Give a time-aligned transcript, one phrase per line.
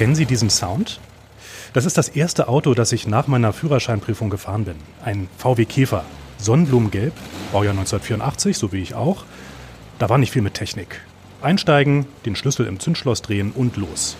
[0.00, 0.98] Kennen Sie diesen Sound?
[1.74, 4.76] Das ist das erste Auto, das ich nach meiner Führerscheinprüfung gefahren bin.
[5.04, 6.06] Ein VW Käfer.
[6.38, 7.12] Sonnenblumengelb,
[7.52, 9.26] Baujahr 1984, so wie ich auch.
[9.98, 11.02] Da war nicht viel mit Technik.
[11.42, 14.16] Einsteigen, den Schlüssel im Zündschloss drehen und los.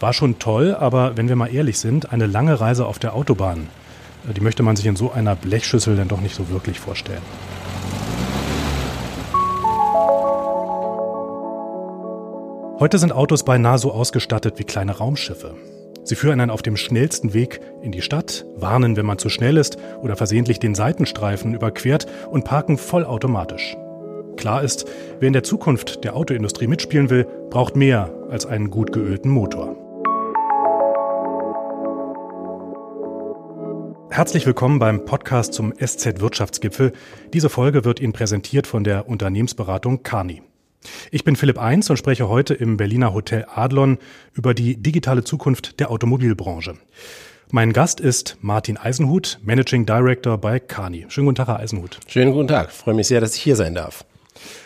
[0.00, 3.68] War schon toll, aber wenn wir mal ehrlich sind, eine lange Reise auf der Autobahn,
[4.26, 7.20] äh, die möchte man sich in so einer Blechschüssel dann doch nicht so wirklich vorstellen.
[12.80, 15.56] Heute sind Autos beinahe so ausgestattet wie kleine Raumschiffe.
[16.04, 19.56] Sie führen einen auf dem schnellsten Weg in die Stadt, warnen, wenn man zu schnell
[19.56, 23.76] ist oder versehentlich den Seitenstreifen überquert und parken vollautomatisch.
[24.36, 24.86] Klar ist,
[25.18, 29.74] wer in der Zukunft der Autoindustrie mitspielen will, braucht mehr als einen gut geölten Motor.
[34.08, 36.92] Herzlich willkommen beim Podcast zum SZ Wirtschaftsgipfel.
[37.32, 40.42] Diese Folge wird Ihnen präsentiert von der Unternehmensberatung Carni.
[41.10, 43.98] Ich bin Philipp Eins und spreche heute im Berliner Hotel Adlon
[44.34, 46.74] über die digitale Zukunft der Automobilbranche.
[47.50, 51.06] Mein Gast ist Martin Eisenhut, Managing Director bei Kani.
[51.08, 51.98] Schönen guten Tag, Herr Eisenhut.
[52.06, 52.68] Schönen guten Tag.
[52.70, 54.04] Ich freue mich sehr, dass ich hier sein darf.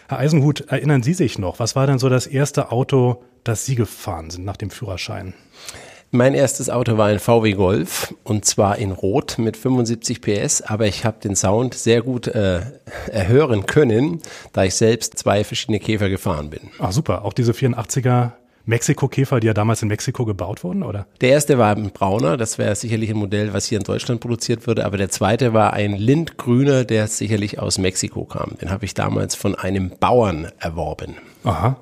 [0.08, 3.76] Herr Eisenhut, erinnern Sie sich noch, was war denn so das erste Auto, das Sie
[3.76, 5.34] gefahren sind nach dem Führerschein?
[6.14, 10.86] Mein erstes Auto war ein VW Golf und zwar in Rot mit 75 PS, aber
[10.86, 12.60] ich habe den Sound sehr gut äh,
[13.10, 14.20] erhören können,
[14.52, 16.68] da ich selbst zwei verschiedene Käfer gefahren bin.
[16.78, 17.24] Ah, super.
[17.24, 18.32] Auch diese 84er
[18.66, 21.06] Mexiko-Käfer, die ja damals in Mexiko gebaut wurden, oder?
[21.22, 24.66] Der erste war ein brauner, das wäre sicherlich ein Modell, was hier in Deutschland produziert
[24.66, 28.58] würde, aber der zweite war ein lindgrüner, der sicherlich aus Mexiko kam.
[28.60, 31.16] Den habe ich damals von einem Bauern erworben.
[31.42, 31.78] Aha.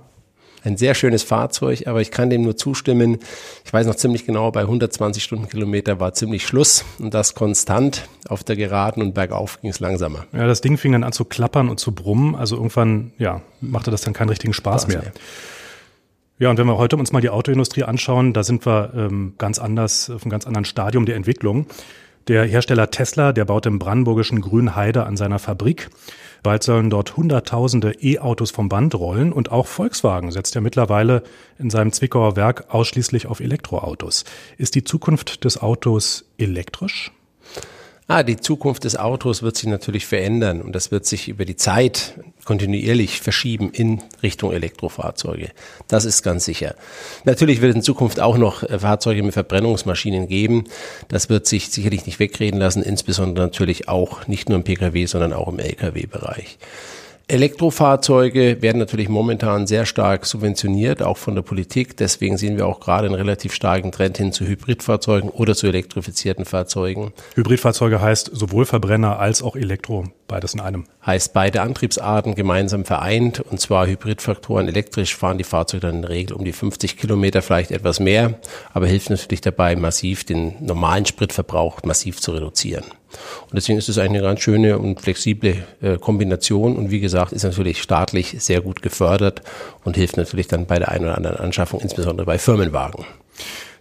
[0.63, 3.19] Ein sehr schönes Fahrzeug, aber ich kann dem nur zustimmen.
[3.65, 8.09] Ich weiß noch ziemlich genau, bei 120 Stundenkilometer war ziemlich Schluss und das konstant.
[8.29, 10.27] Auf der Geraden und bergauf ging es langsamer.
[10.33, 12.35] Ja, das Ding fing dann an zu klappern und zu brummen.
[12.35, 15.03] Also irgendwann, ja, machte das dann keinen richtigen Spaß, Spaß mehr.
[15.03, 15.13] mehr.
[16.39, 19.59] Ja, und wenn wir heute uns mal die Autoindustrie anschauen, da sind wir ähm, ganz
[19.59, 21.67] anders, auf einem ganz anderen Stadium der Entwicklung.
[22.29, 25.91] Der Hersteller Tesla, der baut im brandenburgischen Grünheide an seiner Fabrik.
[26.43, 31.23] Bald sollen dort Hunderttausende E-Autos vom Band rollen und auch Volkswagen setzt ja mittlerweile
[31.59, 34.25] in seinem Zwickauer Werk ausschließlich auf Elektroautos.
[34.57, 37.13] Ist die Zukunft des Autos elektrisch?
[38.13, 41.55] Ah, die Zukunft des Autos wird sich natürlich verändern und das wird sich über die
[41.55, 45.51] Zeit kontinuierlich verschieben in Richtung Elektrofahrzeuge.
[45.87, 46.75] Das ist ganz sicher.
[47.25, 50.65] Natürlich wird es in Zukunft auch noch äh, Fahrzeuge mit Verbrennungsmaschinen geben.
[51.07, 55.33] Das wird sich sicherlich nicht wegreden lassen, insbesondere natürlich auch nicht nur im Pkw, sondern
[55.33, 56.59] auch im Lkw-Bereich.
[57.31, 61.97] Elektrofahrzeuge werden natürlich momentan sehr stark subventioniert, auch von der Politik.
[61.97, 66.45] Deswegen sehen wir auch gerade einen relativ starken Trend hin zu Hybridfahrzeugen oder zu elektrifizierten
[66.45, 67.13] Fahrzeugen.
[67.37, 70.87] Hybridfahrzeuge heißt sowohl Verbrenner als auch Elektro, beides in einem.
[71.07, 74.67] Heißt beide Antriebsarten gemeinsam vereint und zwar Hybridfaktoren.
[74.67, 78.41] Elektrisch fahren die Fahrzeuge dann in der Regel um die 50 Kilometer, vielleicht etwas mehr,
[78.75, 82.85] aber hilft natürlich dabei, massiv den normalen Spritverbrauch massiv zu reduzieren.
[83.43, 87.43] Und deswegen ist es eine ganz schöne und flexible äh, Kombination und wie gesagt, ist
[87.45, 89.43] natürlich staatlich sehr gut gefördert
[89.85, 93.05] und hilft natürlich dann bei der einen oder anderen Anschaffung, insbesondere bei Firmenwagen.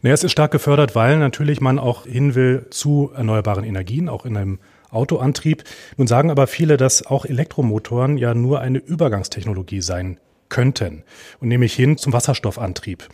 [0.01, 4.25] Naja, es ist stark gefördert, weil natürlich man auch hin will zu erneuerbaren Energien, auch
[4.25, 4.59] in einem
[4.91, 5.63] Autoantrieb.
[5.97, 10.17] Nun sagen aber viele, dass auch Elektromotoren ja nur eine Übergangstechnologie sein
[10.47, 11.03] könnten
[11.40, 13.07] und nämlich hin zum Wasserstoffantrieb.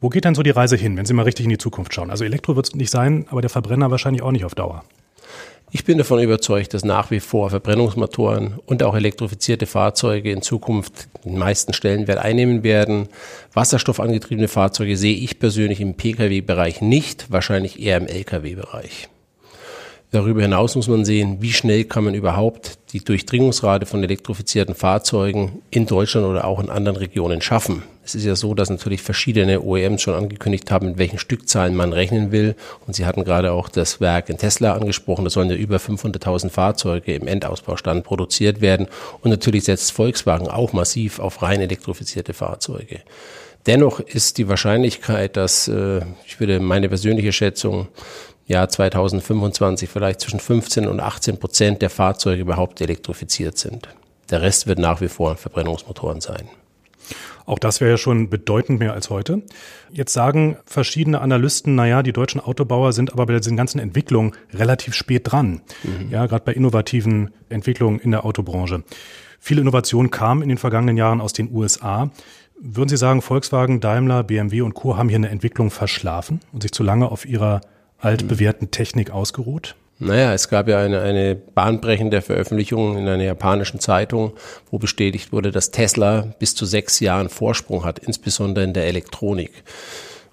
[0.00, 2.10] Wo geht denn so die Reise hin, wenn Sie mal richtig in die Zukunft schauen?
[2.10, 4.84] Also Elektro wird es nicht sein, aber der Verbrenner wahrscheinlich auch nicht auf Dauer.
[5.72, 11.08] Ich bin davon überzeugt, dass nach wie vor Verbrennungsmotoren und auch elektrifizierte Fahrzeuge in Zukunft
[11.24, 13.08] den meisten Stellenwert einnehmen werden.
[13.52, 19.08] Wasserstoffangetriebene Fahrzeuge sehe ich persönlich im Pkw-Bereich nicht, wahrscheinlich eher im Lkw-Bereich.
[20.12, 25.62] Darüber hinaus muss man sehen, wie schnell kann man überhaupt die Durchdringungsrate von elektrifizierten Fahrzeugen
[25.70, 27.84] in Deutschland oder auch in anderen Regionen schaffen.
[28.04, 31.92] Es ist ja so, dass natürlich verschiedene OEMs schon angekündigt haben, mit welchen Stückzahlen man
[31.92, 32.56] rechnen will.
[32.88, 35.22] Und Sie hatten gerade auch das Werk in Tesla angesprochen.
[35.22, 38.88] Da sollen ja über 500.000 Fahrzeuge im Endausbaustand produziert werden.
[39.20, 43.00] Und natürlich setzt Volkswagen auch massiv auf rein elektrifizierte Fahrzeuge.
[43.66, 47.88] Dennoch ist die Wahrscheinlichkeit, dass, äh, ich würde meine persönliche Schätzung,
[48.46, 53.88] Jahr 2025 vielleicht zwischen 15 und 18 Prozent der Fahrzeuge überhaupt elektrifiziert sind.
[54.30, 56.48] Der Rest wird nach wie vor Verbrennungsmotoren sein.
[57.46, 59.42] Auch das wäre ja schon bedeutend mehr als heute.
[59.90, 64.94] Jetzt sagen verschiedene Analysten, naja, die deutschen Autobauer sind aber bei diesen ganzen Entwicklungen relativ
[64.94, 65.60] spät dran.
[65.82, 66.10] Mhm.
[66.10, 68.84] Ja, gerade bei innovativen Entwicklungen in der Autobranche.
[69.40, 72.10] Viele Innovationen kamen in den vergangenen Jahren aus den USA.
[72.62, 74.98] Würden Sie sagen, Volkswagen, Daimler, BMW und Co.
[74.98, 77.62] haben hier eine Entwicklung verschlafen und sich zu lange auf ihrer
[77.98, 79.76] altbewährten Technik ausgeruht?
[79.98, 84.34] Naja, es gab ja eine, eine bahnbrechende Veröffentlichung in einer japanischen Zeitung,
[84.70, 89.64] wo bestätigt wurde, dass Tesla bis zu sechs Jahren Vorsprung hat, insbesondere in der Elektronik.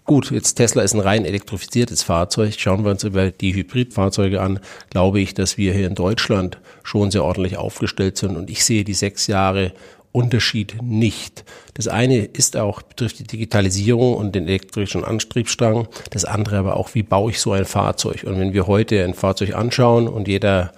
[0.07, 2.56] Gut, jetzt Tesla ist ein rein elektrifiziertes Fahrzeug.
[2.57, 7.12] Schauen wir uns über die Hybridfahrzeuge an, glaube ich, dass wir hier in Deutschland schon
[7.12, 8.38] sehr ordentlich aufgestellt sind.
[8.38, 9.74] Und ich sehe die sechs Jahre
[10.17, 11.45] Unterschied nicht.
[11.75, 15.87] Das eine ist auch, betrifft die Digitalisierung und den elektrischen Antriebsstrang.
[16.09, 18.23] Das andere aber auch, wie baue ich so ein Fahrzeug?
[18.23, 20.71] Und wenn wir heute ein Fahrzeug anschauen und jeder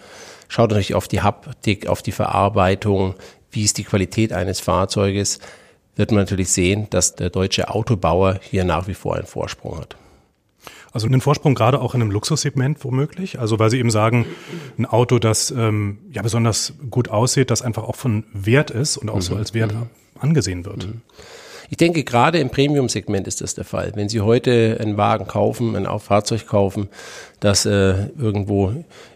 [0.49, 3.15] schaut natürlich auf die Haptik, auf die Verarbeitung,
[3.49, 5.39] wie ist die Qualität eines Fahrzeuges,
[5.95, 9.95] wird man natürlich sehen, dass der deutsche Autobauer hier nach wie vor einen Vorsprung hat.
[10.91, 13.39] Also einen Vorsprung gerade auch in einem Luxussegment womöglich.
[13.39, 14.25] Also weil Sie eben sagen,
[14.77, 19.09] ein Auto, das ähm, ja besonders gut aussieht, das einfach auch von Wert ist und
[19.09, 19.21] auch mhm.
[19.21, 19.87] so als Wert mhm.
[20.19, 20.87] angesehen wird.
[20.87, 21.01] Mhm.
[21.69, 23.91] Ich denke, gerade im Premium-Segment ist das der Fall.
[23.93, 26.89] Wenn Sie heute einen Wagen kaufen, ein Fahrzeug kaufen,
[27.39, 28.73] das äh, irgendwo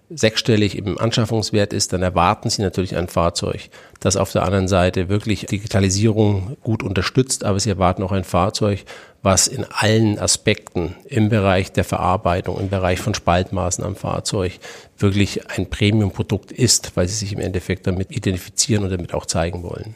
[0.09, 3.69] sechsstellig im Anschaffungswert ist, dann erwarten Sie natürlich ein Fahrzeug,
[3.99, 8.83] das auf der anderen Seite wirklich Digitalisierung gut unterstützt, aber Sie erwarten auch ein Fahrzeug,
[9.23, 14.59] was in allen Aspekten im Bereich der Verarbeitung, im Bereich von Spaltmaßen am Fahrzeug
[14.99, 19.63] wirklich ein Premium-Produkt ist, weil Sie sich im Endeffekt damit identifizieren und damit auch zeigen
[19.63, 19.95] wollen.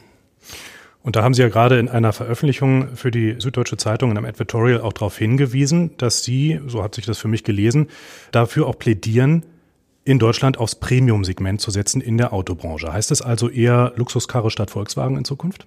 [1.08, 4.26] Und da haben Sie ja gerade in einer Veröffentlichung für die Süddeutsche Zeitung in einem
[4.26, 7.88] Advertorial auch darauf hingewiesen, dass Sie, so hat sich das für mich gelesen,
[8.30, 9.46] dafür auch plädieren,
[10.04, 12.92] in Deutschland aufs Premium-Segment zu setzen in der Autobranche.
[12.92, 15.66] Heißt das also eher Luxuskarre statt Volkswagen in Zukunft?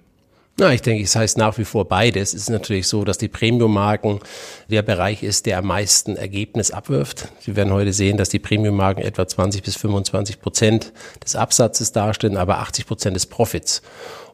[0.58, 2.34] Na, ich denke, es heißt nach wie vor beides.
[2.34, 4.20] Es ist natürlich so, dass die Premium-Marken
[4.68, 7.32] der Bereich ist, der am meisten Ergebnis abwirft.
[7.40, 10.92] Sie werden heute sehen, dass die Premium-Marken etwa 20 bis 25 Prozent
[11.24, 13.82] des Absatzes darstellen, aber 80 Prozent des Profits.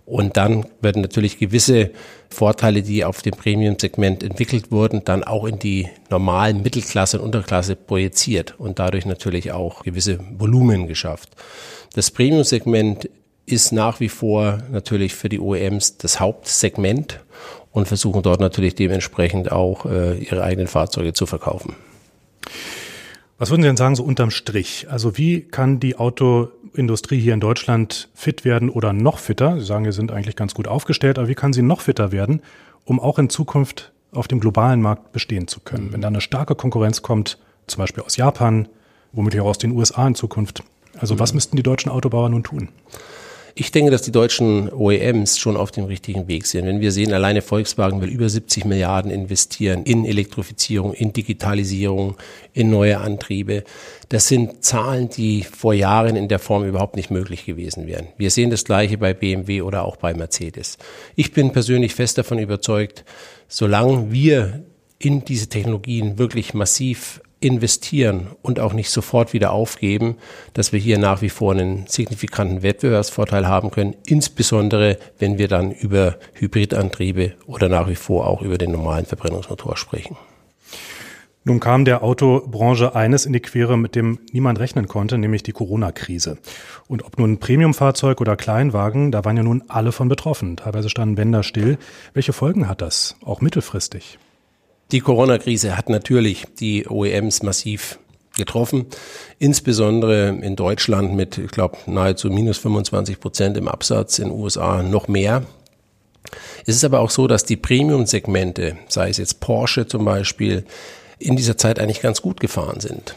[0.09, 1.91] Und dann werden natürlich gewisse
[2.31, 7.77] Vorteile, die auf dem Premium-Segment entwickelt wurden, dann auch in die normalen Mittelklasse und Unterklasse
[7.77, 11.37] projiziert und dadurch natürlich auch gewisse Volumen geschafft.
[11.93, 13.11] Das Premium-Segment
[13.45, 17.21] ist nach wie vor natürlich für die OEMs das Hauptsegment
[17.71, 21.77] und versuchen dort natürlich dementsprechend auch äh, ihre eigenen Fahrzeuge zu verkaufen.
[23.39, 24.89] Was würden Sie denn sagen, so unterm Strich?
[24.91, 29.61] Also wie kann die Autoindustrie hier in Deutschland fit werden oder noch fitter?
[29.61, 32.43] Sie sagen, wir sind eigentlich ganz gut aufgestellt, aber wie kann sie noch fitter werden,
[32.85, 35.87] um auch in Zukunft auf dem globalen Markt bestehen zu können?
[35.87, 35.93] Mhm.
[35.93, 37.39] Wenn da eine starke Konkurrenz kommt,
[37.69, 38.69] zum Beispiel aus Japan,
[39.13, 40.65] womöglich auch aus den USA in Zukunft.
[40.99, 41.21] Also mhm.
[41.21, 42.71] was müssten die deutschen Autobauer nun tun?
[43.55, 46.67] Ich denke, dass die deutschen OEMs schon auf dem richtigen Weg sind.
[46.67, 52.17] Wenn wir sehen, alleine Volkswagen will über 70 Milliarden investieren in Elektrifizierung, in Digitalisierung,
[52.53, 53.65] in neue Antriebe.
[54.09, 58.09] Das sind Zahlen, die vor Jahren in der Form überhaupt nicht möglich gewesen wären.
[58.17, 60.79] Wir sehen das Gleiche bei BMW oder auch bei Mercedes.
[61.17, 63.05] Ich bin persönlich fest davon überzeugt,
[63.49, 64.63] solange wir
[64.99, 70.17] in diese Technologien wirklich massiv investieren und auch nicht sofort wieder aufgeben,
[70.55, 75.73] dass wir hier nach wie vor einen signifikanten Wettbewerbsvorteil haben können, insbesondere wenn wir dann
[75.73, 80.17] über Hybridantriebe oder nach wie vor auch über den normalen Verbrennungsmotor sprechen.
[81.49, 85.53] Nun kam der Autobranche eines in die Quere, mit dem niemand rechnen konnte, nämlich die
[85.53, 86.37] Corona-Krise.
[86.89, 90.59] Und ob nun Premiumfahrzeug oder Kleinwagen, da waren ja nun alle von betroffen.
[90.59, 91.79] Teilweise standen Bänder still.
[92.13, 94.19] Welche Folgen hat das, auch mittelfristig?
[94.91, 97.99] Die Corona-Krise hat natürlich die OEMs massiv
[98.37, 98.87] getroffen,
[99.39, 104.83] insbesondere in Deutschland mit, ich glaube, nahezu minus 25 Prozent im Absatz, in den USA
[104.83, 105.43] noch mehr.
[106.67, 110.65] Es ist aber auch so, dass die Premium-Segmente, sei es jetzt Porsche zum Beispiel,
[111.19, 113.15] in dieser Zeit eigentlich ganz gut gefahren sind,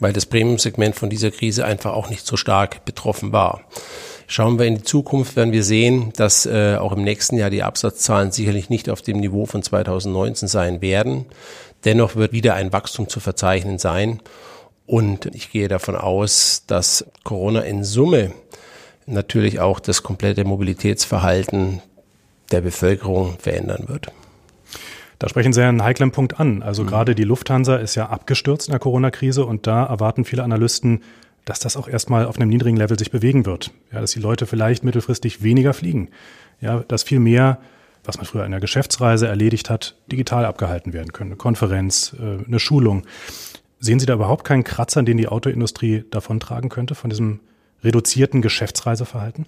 [0.00, 3.60] weil das Premium-Segment von dieser Krise einfach auch nicht so stark betroffen war.
[4.26, 7.62] Schauen wir in die Zukunft, werden wir sehen, dass äh, auch im nächsten Jahr die
[7.62, 11.26] Absatzzahlen sicherlich nicht auf dem Niveau von 2019 sein werden.
[11.84, 14.20] Dennoch wird wieder ein Wachstum zu verzeichnen sein.
[14.86, 18.32] Und ich gehe davon aus, dass Corona in Summe
[19.06, 21.82] natürlich auch das komplette Mobilitätsverhalten
[22.50, 24.08] der Bevölkerung verändern wird.
[25.18, 26.62] Da sprechen Sie einen heiklen Punkt an.
[26.62, 26.88] Also mhm.
[26.88, 31.02] gerade die Lufthansa ist ja abgestürzt in der Corona-Krise und da erwarten viele Analysten
[31.44, 33.70] dass das auch erstmal auf einem niedrigen Level sich bewegen wird.
[33.92, 36.08] Ja, dass die Leute vielleicht mittelfristig weniger fliegen.
[36.60, 37.58] Ja, dass viel mehr,
[38.02, 41.32] was man früher in der Geschäftsreise erledigt hat, digital abgehalten werden können.
[41.32, 43.06] Eine Konferenz, äh, eine Schulung.
[43.78, 47.40] Sehen Sie da überhaupt keinen Kratzer, den die Autoindustrie davontragen könnte von diesem
[47.82, 49.46] reduzierten Geschäftsreiseverhalten?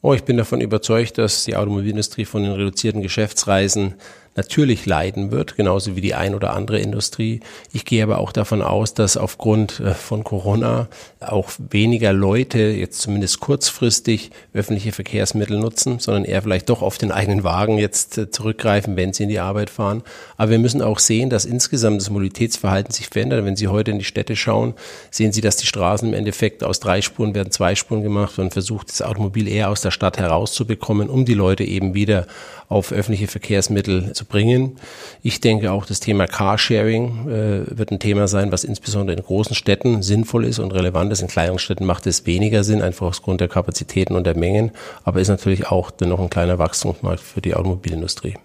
[0.00, 3.94] Oh, ich bin davon überzeugt, dass die Automobilindustrie von den reduzierten Geschäftsreisen
[4.34, 7.40] natürlich leiden wird, genauso wie die ein oder andere Industrie.
[7.72, 10.88] Ich gehe aber auch davon aus, dass aufgrund äh, von Corona
[11.20, 17.12] auch weniger Leute jetzt zumindest kurzfristig öffentliche Verkehrsmittel nutzen, sondern eher vielleicht doch auf den
[17.12, 20.02] eigenen Wagen jetzt äh, zurückgreifen, wenn sie in die Arbeit fahren.
[20.36, 23.44] Aber wir müssen auch sehen, dass insgesamt das Mobilitätsverhalten sich verändert.
[23.44, 24.74] Wenn Sie heute in die Städte schauen,
[25.10, 28.52] sehen Sie, dass die Straßen im Endeffekt aus drei Spuren werden zwei Spuren gemacht und
[28.52, 32.26] versucht, das Automobil eher aus der Stadt herauszubekommen, um die Leute eben wieder
[32.68, 34.76] auf öffentliche Verkehrsmittel zu bringen.
[35.22, 39.54] Ich denke auch, das Thema Carsharing äh, wird ein Thema sein, was insbesondere in großen
[39.54, 41.22] Städten sinnvoll ist und relevant ist.
[41.22, 44.72] In kleineren Städten macht es weniger Sinn, einfach aufgrund der Kapazitäten und der Mengen,
[45.04, 48.36] aber ist natürlich auch dennoch ein kleiner Wachstumsmarkt für die Automobilindustrie.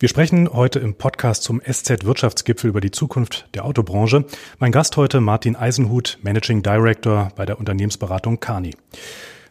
[0.00, 4.24] Wir sprechen heute im Podcast zum SZ Wirtschaftsgipfel über die Zukunft der Autobranche.
[4.58, 8.74] Mein Gast heute Martin Eisenhut, Managing Director bei der Unternehmensberatung Kani.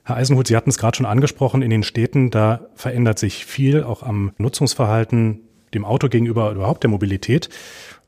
[0.06, 3.84] Herr Eisenhut, Sie hatten es gerade schon angesprochen, in den Städten, da verändert sich viel,
[3.84, 5.40] auch am Nutzungsverhalten,
[5.74, 7.50] dem Auto gegenüber überhaupt der Mobilität.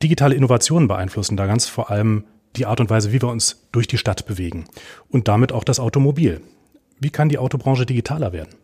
[0.02, 2.24] Digitale Innovationen beeinflussen da ganz vor allem
[2.56, 4.66] die Art und Weise, wie wir uns durch die Stadt bewegen
[5.08, 6.40] und damit auch das Automobil.
[7.00, 8.54] Wie kann die Autobranche digitaler werden?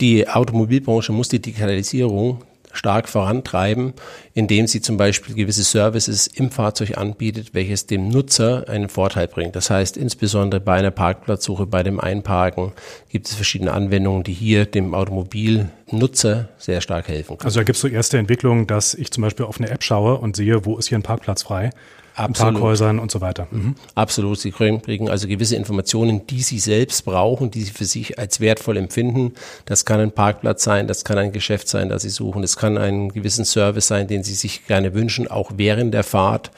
[0.00, 3.94] Die Automobilbranche muss die Digitalisierung stark vorantreiben,
[4.34, 9.56] indem sie zum Beispiel gewisse Services im Fahrzeug anbietet, welches dem Nutzer einen Vorteil bringt.
[9.56, 12.72] Das heißt, insbesondere bei einer Parkplatzsuche, bei dem Einparken
[13.08, 17.46] gibt es verschiedene Anwendungen, die hier dem Automobilnutzer sehr stark helfen können.
[17.46, 20.18] Also da gibt es so erste Entwicklungen, dass ich zum Beispiel auf eine App schaue
[20.18, 21.70] und sehe, wo ist hier ein Parkplatz frei
[22.14, 22.54] Absolut.
[22.54, 23.46] Parkhäusern und so weiter.
[23.50, 23.74] Mhm.
[23.94, 24.38] Absolut.
[24.38, 28.76] Sie kriegen also gewisse Informationen, die Sie selbst brauchen, die Sie für sich als wertvoll
[28.76, 29.34] empfinden.
[29.64, 32.42] Das kann ein Parkplatz sein, das kann ein Geschäft sein, das Sie suchen.
[32.42, 36.50] Es kann ein gewissen Service sein, den Sie sich gerne wünschen, auch während der Fahrt.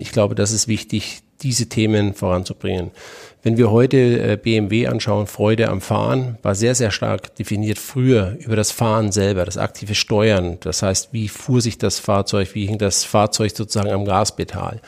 [0.00, 2.90] Ich glaube, das ist wichtig, diese Themen voranzubringen.
[3.42, 8.38] Wenn wir heute äh, BMW anschauen, Freude am Fahren war sehr, sehr stark definiert früher
[8.40, 10.56] über das Fahren selber, das aktive Steuern.
[10.60, 14.80] Das heißt, wie fuhr sich das Fahrzeug, wie hing das Fahrzeug sozusagen am Gaspedal.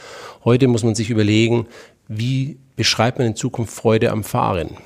[0.45, 1.67] Heute muss man sich überlegen,
[2.09, 4.79] wie beschreibt man in Zukunft Freude am Fahren?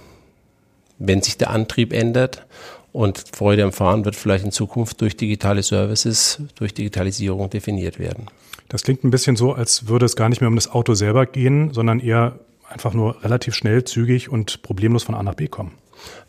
[0.99, 2.45] Wenn sich der Antrieb ändert
[2.93, 8.27] und Freude am Fahren wird vielleicht in Zukunft durch digitale Services, durch Digitalisierung definiert werden.
[8.69, 11.27] Das klingt ein bisschen so, als würde es gar nicht mehr um das Auto selber
[11.27, 15.73] gehen, sondern eher einfach nur relativ schnell, zügig und problemlos von A nach B kommen?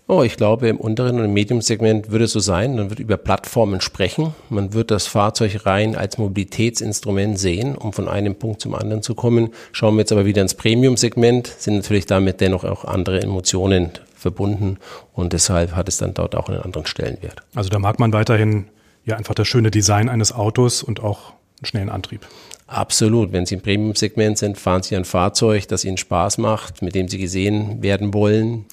[0.10, 2.78] Oh, ich glaube, im unteren und im Medium-Segment würde es so sein.
[2.78, 4.34] Man wird über Plattformen sprechen.
[4.50, 9.16] Man wird das Fahrzeug rein als Mobilitätsinstrument sehen, um von einem Punkt zum anderen zu
[9.16, 9.50] kommen.
[9.74, 14.78] Schauen wir jetzt aber wieder ins Premium-Segment, sind natürlich damit dennoch auch andere Emotionen verbunden
[15.14, 17.44] und deshalb hat es dann dort auch einen anderen Stellenwert.
[17.54, 18.70] Also da mag man weiterhin
[19.06, 22.28] ja einfach das schöne Design eines Autos und auch einen schnellen Antrieb.
[22.68, 23.32] Absolut.
[23.32, 27.08] Wenn Sie im Premium-Segment sind, fahren Sie ein Fahrzeug, das Ihnen Spaß macht, mit dem
[27.08, 28.66] Sie gesehen werden wollen.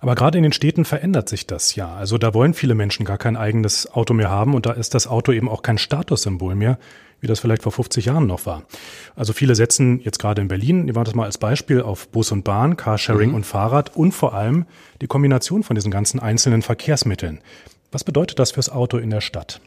[0.00, 1.94] Aber gerade in den Städten verändert sich das ja.
[1.94, 5.06] Also da wollen viele Menschen gar kein eigenes Auto mehr haben und da ist das
[5.06, 6.78] Auto eben auch kein Statussymbol mehr,
[7.20, 8.64] wie das vielleicht vor 50 Jahren noch war.
[9.14, 12.32] Also viele setzen jetzt gerade in Berlin, nehmen wir das mal als Beispiel, auf Bus
[12.32, 13.36] und Bahn, Carsharing mhm.
[13.36, 14.66] und Fahrrad und vor allem
[15.00, 17.40] die Kombination von diesen ganzen einzelnen Verkehrsmitteln.
[17.92, 19.60] Was bedeutet das fürs Auto in der Stadt?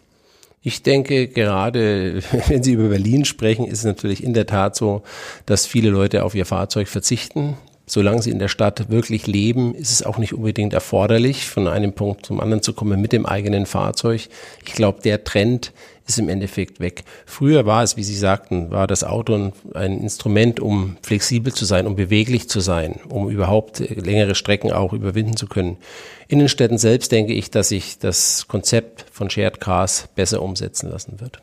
[0.61, 5.03] Ich denke, gerade wenn Sie über Berlin sprechen, ist es natürlich in der Tat so,
[5.45, 7.57] dass viele Leute auf ihr Fahrzeug verzichten.
[7.91, 11.93] Solange sie in der Stadt wirklich leben, ist es auch nicht unbedingt erforderlich, von einem
[11.93, 14.29] Punkt zum anderen zu kommen mit dem eigenen Fahrzeug.
[14.63, 15.73] Ich glaube, der Trend
[16.07, 17.03] ist im Endeffekt weg.
[17.25, 21.87] Früher war es, wie Sie sagten, war das Auto ein Instrument, um flexibel zu sein,
[21.87, 25.77] um beweglich zu sein, um überhaupt längere Strecken auch überwinden zu können.
[26.27, 30.91] In den Städten selbst denke ich, dass sich das Konzept von Shared Cars besser umsetzen
[30.91, 31.41] lassen wird.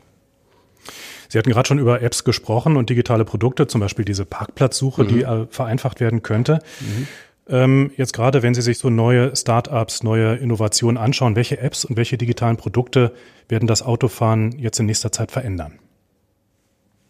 [1.29, 5.07] Sie hatten gerade schon über Apps gesprochen und digitale Produkte, zum Beispiel diese Parkplatzsuche, mhm.
[5.07, 6.59] die äh, vereinfacht werden könnte.
[6.79, 7.07] Mhm.
[7.49, 11.95] Ähm, jetzt gerade, wenn Sie sich so neue Startups, neue Innovationen anschauen, welche Apps und
[11.95, 13.13] welche digitalen Produkte
[13.47, 15.79] werden das Autofahren jetzt in nächster Zeit verändern?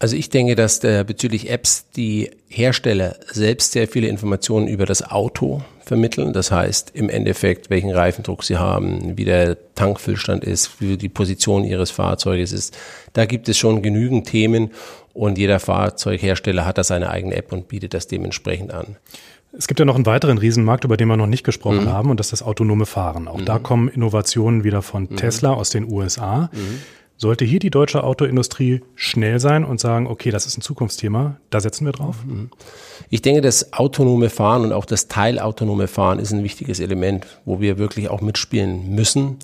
[0.00, 5.02] Also ich denke, dass der, bezüglich Apps die Hersteller selbst sehr viele Informationen über das
[5.02, 6.32] Auto vermitteln.
[6.32, 11.64] Das heißt im Endeffekt, welchen Reifendruck sie haben, wie der Tankfüllstand ist, wie die Position
[11.64, 12.78] ihres Fahrzeuges ist.
[13.12, 14.70] Da gibt es schon genügend Themen
[15.14, 18.96] und jeder Fahrzeughersteller hat da seine eigene App und bietet das dementsprechend an.
[19.56, 21.92] Es gibt ja noch einen weiteren Riesenmarkt, über den wir noch nicht gesprochen mhm.
[21.92, 23.26] haben, und das ist das autonome Fahren.
[23.26, 23.46] Auch mhm.
[23.46, 25.16] da kommen Innovationen wieder von mhm.
[25.16, 26.50] Tesla aus den USA.
[27.20, 31.60] Sollte hier die deutsche Autoindustrie schnell sein und sagen, okay, das ist ein Zukunftsthema, da
[31.60, 32.16] setzen wir drauf?
[32.24, 32.50] Mhm.
[33.10, 37.60] Ich denke, das autonome Fahren und auch das teilautonome Fahren ist ein wichtiges Element, wo
[37.60, 39.38] wir wirklich auch mitspielen müssen.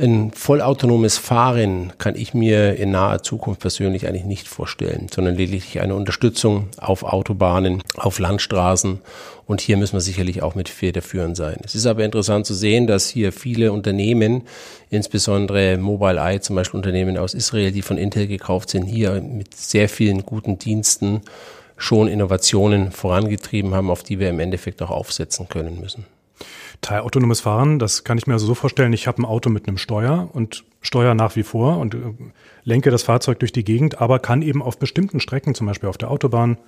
[0.00, 5.80] Ein vollautonomes Fahren kann ich mir in naher Zukunft persönlich eigentlich nicht vorstellen, sondern lediglich
[5.80, 9.00] eine Unterstützung auf Autobahnen, auf Landstraßen.
[9.46, 11.56] Und hier müssen wir sicherlich auch mit federführend sein.
[11.64, 14.42] Es ist aber interessant zu sehen, dass hier viele Unternehmen,
[14.90, 19.88] insbesondere Mobileye, zum Beispiel Unternehmen aus Israel, die von Intel gekauft sind, hier mit sehr
[19.88, 21.22] vielen guten Diensten
[21.76, 26.04] schon Innovationen vorangetrieben haben, auf die wir im Endeffekt auch aufsetzen können müssen.
[26.80, 29.78] Teilautonomes Fahren, das kann ich mir also so vorstellen, ich habe ein Auto mit einem
[29.78, 31.98] Steuer und steuere nach wie vor und äh,
[32.64, 35.98] lenke das Fahrzeug durch die Gegend, aber kann eben auf bestimmten Strecken, zum Beispiel auf
[35.98, 36.58] der Autobahn,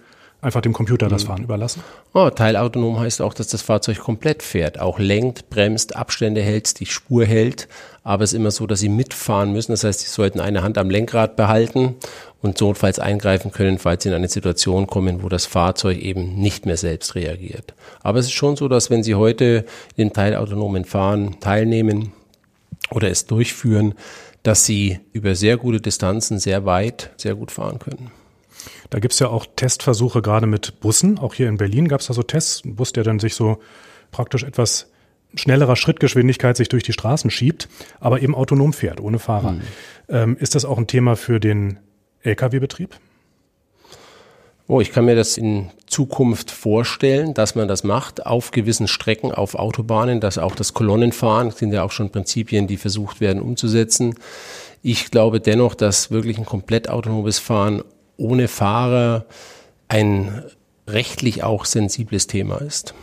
[0.42, 1.28] einfach dem Computer das mhm.
[1.28, 1.82] Fahren überlassen?
[2.12, 6.87] Oh, teilautonom heißt auch, dass das Fahrzeug komplett fährt, auch lenkt, bremst, Abstände hält, die
[6.87, 7.68] Spur hält.
[8.02, 9.73] Aber es ist immer so, dass sie mitfahren müssen.
[9.73, 11.97] Das heißt, sie sollten eine Hand am Lenkrad behalten
[12.42, 16.64] und notfalls eingreifen können, falls sie in eine Situation kommen, wo das Fahrzeug eben nicht
[16.66, 17.75] mehr selbst reagiert.
[18.02, 19.66] Aber es ist schon so, dass wenn Sie heute
[19.97, 22.12] in teilautonomen Fahren teilnehmen
[22.90, 23.94] oder es durchführen,
[24.42, 28.11] dass Sie über sehr gute Distanzen sehr weit, sehr gut fahren können.
[28.90, 31.18] Da gibt's ja auch Testversuche gerade mit Bussen.
[31.18, 32.64] Auch hier in Berlin gab's da so Tests.
[32.64, 33.59] Ein Bus, der dann sich so
[34.11, 34.90] praktisch etwas
[35.35, 37.68] schnellerer Schrittgeschwindigkeit sich durch die Straßen schiebt,
[38.00, 39.50] aber eben autonom fährt, ohne Fahrer.
[39.50, 39.61] Hm.
[40.09, 41.78] Ähm, ist das auch ein Thema für den
[42.23, 42.97] Lkw-Betrieb?
[44.66, 49.32] Oh, ich kann mir das in Zukunft vorstellen, dass man das macht auf gewissen Strecken,
[49.32, 54.14] auf Autobahnen, dass auch das Kolonnenfahren sind ja auch schon Prinzipien, die versucht werden umzusetzen.
[54.82, 57.82] Ich glaube dennoch, dass wirklich ein komplett autonomes Fahren
[58.21, 59.25] ohne Fahrer
[59.89, 60.45] ein
[60.87, 62.95] rechtlich auch sensibles Thema ist.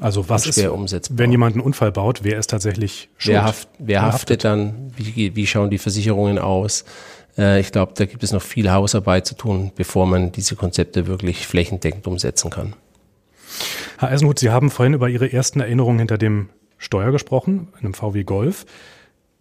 [0.00, 1.18] Also was ist, umsetzbar.
[1.18, 3.34] wenn jemand einen Unfall baut, wer ist tatsächlich schuld?
[3.34, 4.92] Wer, haft, wer, wer haftet, haftet dann?
[4.96, 6.84] Wie, wie schauen die Versicherungen aus?
[7.38, 11.06] Äh, ich glaube, da gibt es noch viel Hausarbeit zu tun, bevor man diese Konzepte
[11.06, 12.74] wirklich flächendeckend umsetzen kann.
[13.98, 18.24] Herr Eisenhut, Sie haben vorhin über Ihre ersten Erinnerungen hinter dem Steuer gesprochen, einem VW
[18.24, 18.66] Golf.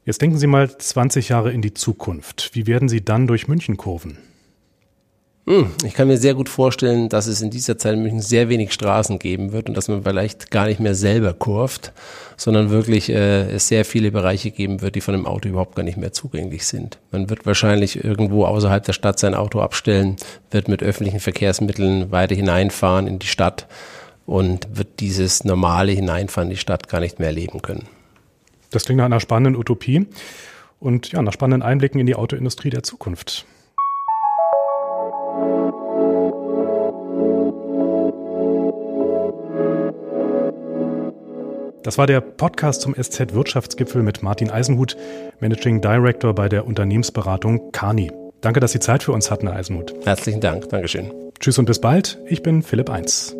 [0.06, 2.52] Jetzt denken Sie mal 20 Jahre in die Zukunft.
[2.54, 4.18] Wie werden Sie dann durch München kurven?
[5.46, 8.48] Hm, ich kann mir sehr gut vorstellen, dass es in dieser Zeit in München sehr
[8.48, 11.92] wenig Straßen geben wird und dass man vielleicht gar nicht mehr selber kurft,
[12.38, 15.84] sondern wirklich äh, es sehr viele Bereiche geben wird, die von dem Auto überhaupt gar
[15.84, 16.98] nicht mehr zugänglich sind.
[17.12, 20.16] Man wird wahrscheinlich irgendwo außerhalb der Stadt sein Auto abstellen,
[20.50, 23.68] wird mit öffentlichen Verkehrsmitteln weiter hineinfahren in die Stadt
[24.26, 27.88] und wird dieses normale Hineinfahren in die Stadt gar nicht mehr erleben können.
[28.72, 30.08] Das klingt nach einer spannenden Utopie
[30.80, 33.46] und ja, nach spannenden Einblicken in die Autoindustrie der Zukunft.
[41.84, 44.96] Das war der Podcast zum SZ Wirtschaftsgipfel mit Martin Eisenhut,
[45.42, 48.12] Managing Director bei der Unternehmensberatung Kani.
[48.40, 49.94] Danke, dass Sie Zeit für uns hatten, Herr Eisenhut.
[50.06, 50.70] Herzlichen Dank.
[50.70, 51.12] Dankeschön.
[51.40, 52.20] Tschüss und bis bald.
[52.27, 53.36] Ich bin Philipp Eins.